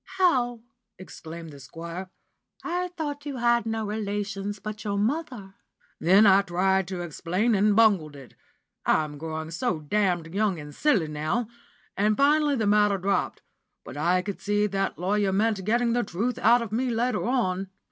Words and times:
'How?' 0.17 0.61
exclaimed 0.97 1.51
the 1.53 1.59
Squire, 1.59 2.09
'I 2.63 2.87
thought 2.97 3.27
you 3.27 3.37
had 3.37 3.67
no 3.67 3.85
relations 3.85 4.57
but 4.57 4.83
your 4.83 4.97
mother?' 4.97 5.53
Then 5.99 6.25
I 6.25 6.41
tried 6.41 6.87
to 6.87 7.01
explain, 7.03 7.53
and 7.53 7.75
bungled 7.75 8.15
it 8.15 8.33
I'm 8.83 9.19
growing 9.19 9.51
so 9.51 9.77
damned 9.79 10.33
young 10.33 10.59
and 10.59 10.73
silly 10.73 11.07
now 11.07 11.49
and 11.95 12.17
finally 12.17 12.55
the 12.55 12.65
matter 12.65 12.97
dropped, 12.97 13.43
but 13.83 13.95
I 13.95 14.23
could 14.23 14.41
see 14.41 14.65
that 14.65 14.97
lawyer 14.97 15.31
meant 15.31 15.63
getting 15.65 15.93
the 15.93 16.01
truth 16.03 16.39
out 16.39 16.63
of 16.63 16.71
me 16.71 16.89
later 16.89 17.23
on. 17.27 17.69